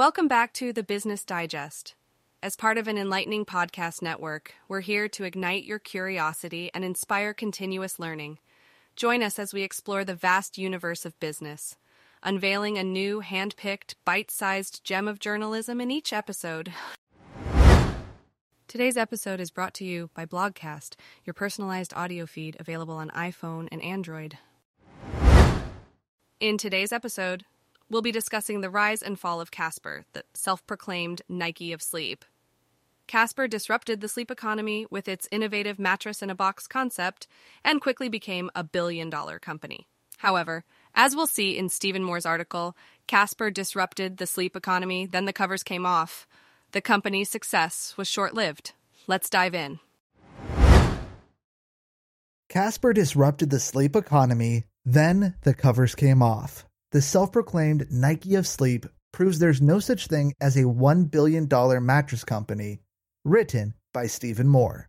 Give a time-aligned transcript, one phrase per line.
[0.00, 1.94] Welcome back to the Business Digest.
[2.42, 7.34] As part of an enlightening podcast network, we're here to ignite your curiosity and inspire
[7.34, 8.38] continuous learning.
[8.96, 11.76] Join us as we explore the vast universe of business,
[12.22, 16.72] unveiling a new, hand picked, bite sized gem of journalism in each episode.
[18.68, 20.94] Today's episode is brought to you by Blogcast,
[21.26, 24.38] your personalized audio feed available on iPhone and Android.
[26.40, 27.44] In today's episode,
[27.90, 32.24] we'll be discussing the rise and fall of Casper, the self proclaimed Nike of sleep.
[33.06, 37.26] Casper disrupted the sleep economy with its innovative mattress in a box concept
[37.64, 39.88] and quickly became a billion dollar company.
[40.18, 40.64] However,
[40.94, 42.76] as we'll see in Stephen Moore's article,
[43.08, 46.28] Casper disrupted the sleep economy, then the covers came off.
[46.72, 48.72] The company's success was short lived.
[49.08, 49.80] Let's dive in.
[52.48, 56.64] Casper disrupted the sleep economy, then the covers came off.
[56.92, 61.48] The self proclaimed Nike of sleep proves there's no such thing as a $1 billion
[61.86, 62.80] mattress company.
[63.24, 64.88] Written by Stephen Moore.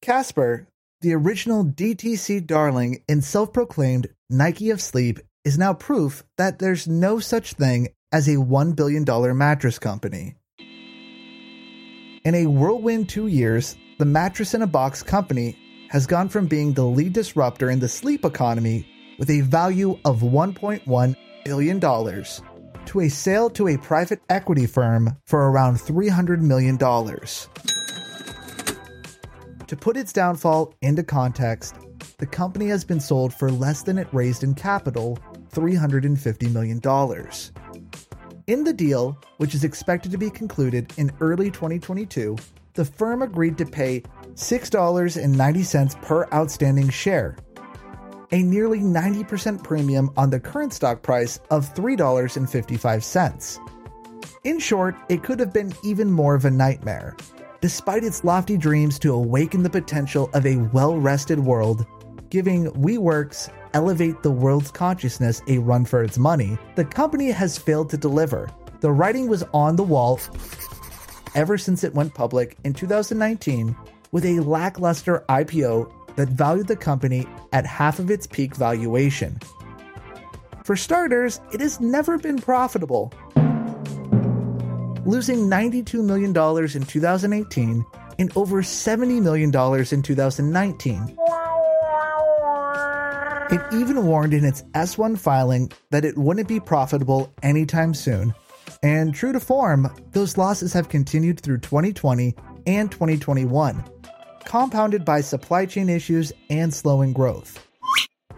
[0.00, 0.68] Casper,
[1.00, 6.86] the original DTC darling and self proclaimed Nike of sleep, is now proof that there's
[6.86, 9.04] no such thing as a $1 billion
[9.36, 10.36] mattress company.
[12.24, 16.72] In a whirlwind two years, the mattress in a box company has gone from being
[16.72, 18.86] the lead disruptor in the sleep economy
[19.18, 25.50] with a value of $1.1 billion to a sale to a private equity firm for
[25.50, 26.78] around $300 million.
[29.66, 31.74] To put its downfall into context,
[32.18, 35.18] the company has been sold for less than it raised in capital
[35.50, 36.80] $350 million.
[38.52, 42.36] In the deal, which is expected to be concluded in early 2022,
[42.74, 44.02] the firm agreed to pay
[44.34, 47.38] $6.90 per outstanding share,
[48.30, 53.58] a nearly 90% premium on the current stock price of $3.55.
[54.44, 57.16] In short, it could have been even more of a nightmare.
[57.62, 61.86] Despite its lofty dreams to awaken the potential of a well rested world,
[62.28, 67.88] giving WeWork's Elevate the World's Consciousness a run for its money, the company has failed
[67.90, 68.50] to deliver.
[68.80, 70.20] The writing was on the wall
[71.34, 73.74] ever since it went public in 2019
[74.10, 79.38] with a lackluster IPO that valued the company at half of its peak valuation.
[80.64, 83.12] For starters, it has never been profitable,
[85.06, 87.86] losing $92 million in 2018
[88.18, 89.48] and over $70 million
[89.90, 91.16] in 2019.
[93.52, 98.34] It even warned in its S1 filing that it wouldn't be profitable anytime soon.
[98.82, 102.34] And true to form, those losses have continued through 2020
[102.66, 103.84] and 2021,
[104.46, 107.68] compounded by supply chain issues and slowing growth.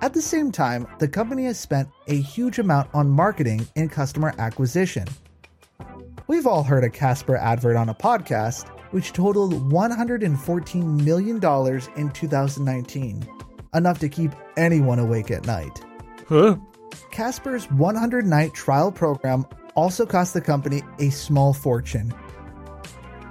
[0.00, 4.32] At the same time, the company has spent a huge amount on marketing and customer
[4.38, 5.08] acquisition.
[6.28, 11.36] We've all heard a Casper advert on a podcast, which totaled $114 million
[11.96, 13.28] in 2019,
[13.74, 15.80] enough to keep anyone awake at night.
[16.28, 16.56] Huh?
[17.10, 22.12] Casper's 100 night trial program also cost the company a small fortune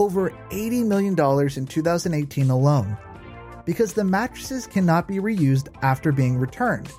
[0.00, 1.12] over $80 million
[1.56, 2.96] in 2018 alone
[3.66, 6.90] because the mattresses cannot be reused after being returned.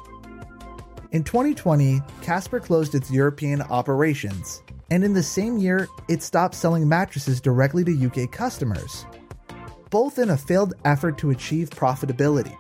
[1.11, 4.61] In 2020, Casper closed its European operations,
[4.91, 9.05] and in the same year, it stopped selling mattresses directly to UK customers,
[9.89, 12.55] both in a failed effort to achieve profitability.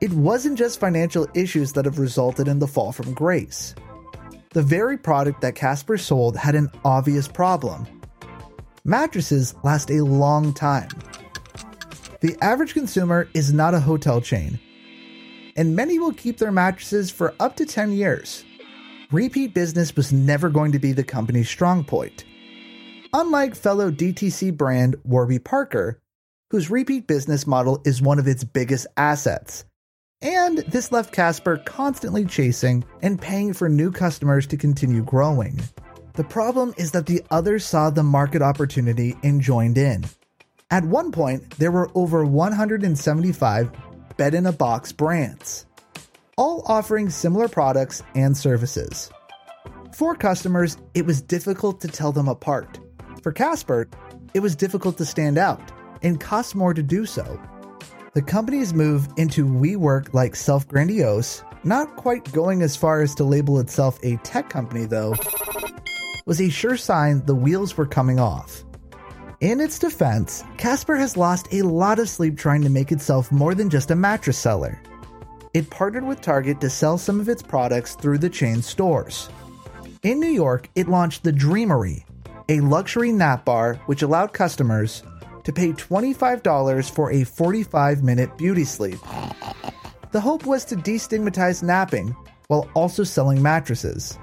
[0.00, 3.74] It wasn't just financial issues that have resulted in the fall from grace.
[4.50, 7.86] The very product that Casper sold had an obvious problem
[8.84, 10.88] mattresses last a long time.
[12.20, 14.58] The average consumer is not a hotel chain,
[15.56, 18.44] and many will keep their mattresses for up to 10 years.
[19.10, 22.24] Repeat business was never going to be the company's strong point.
[23.12, 26.00] Unlike fellow DTC brand Warby Parker,
[26.50, 29.64] whose repeat business model is one of its biggest assets.
[30.20, 35.60] And this left Casper constantly chasing and paying for new customers to continue growing.
[36.14, 40.04] The problem is that the others saw the market opportunity and joined in.
[40.70, 43.70] At one point, there were over 175
[44.16, 45.64] bed in a box brands,
[46.36, 49.10] all offering similar products and services.
[49.94, 52.80] For customers, it was difficult to tell them apart.
[53.22, 53.88] For Casper,
[54.34, 55.60] it was difficult to stand out
[56.02, 57.40] and cost more to do so.
[58.14, 63.24] The company's move into WeWork like self grandiose, not quite going as far as to
[63.24, 65.14] label itself a tech company though,
[66.24, 68.64] was a sure sign the wheels were coming off.
[69.40, 73.54] In its defense, Casper has lost a lot of sleep trying to make itself more
[73.54, 74.80] than just a mattress seller.
[75.52, 79.28] It partnered with Target to sell some of its products through the chain stores.
[80.02, 82.04] In New York, it launched the Dreamery,
[82.48, 85.02] a luxury nap bar which allowed customers
[85.48, 88.98] to pay $25 for a 45 minute beauty sleep.
[90.12, 92.14] The hope was to destigmatize napping
[92.48, 94.18] while also selling mattresses.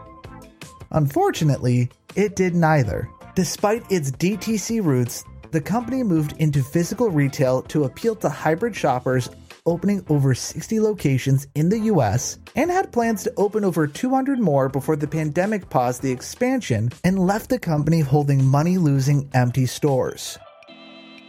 [0.91, 3.09] Unfortunately, it did neither.
[3.33, 9.27] Despite its DTC roots, the company moved into physical retail to appeal to hybrid shoppers,
[9.65, 14.69] opening over 60 locations in the US and had plans to open over 200 more
[14.69, 20.37] before the pandemic paused the expansion and left the company holding money losing empty stores.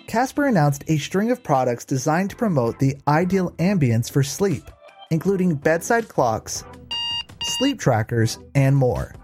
[0.07, 4.65] Casper announced a string of products designed to promote the ideal ambience for sleep,
[5.11, 6.65] including bedside clocks,
[7.59, 9.15] sleep trackers, and more.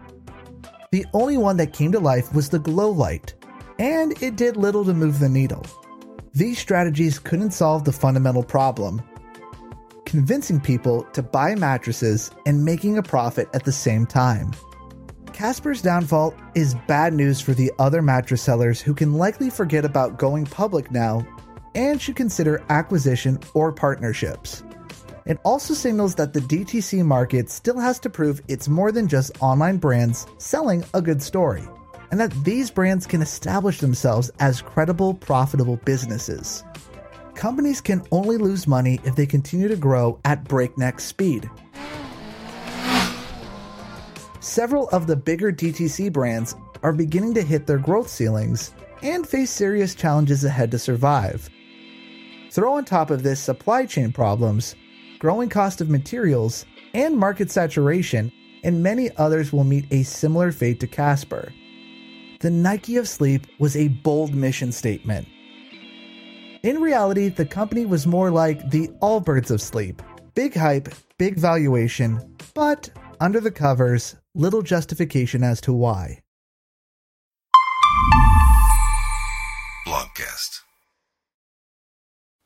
[0.90, 3.34] The only one that came to life was the glow light,
[3.78, 5.64] and it did little to move the needle.
[6.34, 9.02] These strategies couldn't solve the fundamental problem
[10.12, 14.52] convincing people to buy mattresses and making a profit at the same time.
[15.42, 20.16] Casper's downfall is bad news for the other mattress sellers who can likely forget about
[20.16, 21.26] going public now
[21.74, 24.62] and should consider acquisition or partnerships.
[25.26, 29.32] It also signals that the DTC market still has to prove it's more than just
[29.42, 31.64] online brands selling a good story,
[32.12, 36.62] and that these brands can establish themselves as credible, profitable businesses.
[37.34, 41.50] Companies can only lose money if they continue to grow at breakneck speed.
[44.42, 49.52] Several of the bigger DTC brands are beginning to hit their growth ceilings and face
[49.52, 51.48] serious challenges ahead to survive.
[52.50, 54.74] Throw on top of this supply chain problems,
[55.20, 58.32] growing cost of materials, and market saturation,
[58.64, 61.52] and many others will meet a similar fate to Casper.
[62.40, 65.28] The Nike of Sleep was a bold mission statement.
[66.64, 70.02] In reality, the company was more like the Allbirds of Sleep
[70.34, 72.90] big hype, big valuation, but
[73.22, 76.18] under the covers, little justification as to why.
[79.86, 80.62] Blogcast.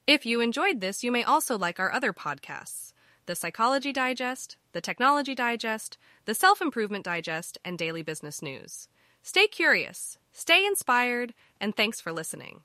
[0.06, 2.92] If you enjoyed this, you may also like our other podcasts
[3.24, 5.96] The Psychology Digest, The Technology Digest,
[6.26, 8.88] The Self Improvement Digest, and Daily Business News.
[9.22, 12.60] Stay curious, stay inspired, and thanks for listening.